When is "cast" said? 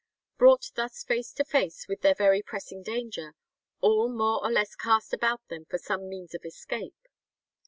4.73-5.13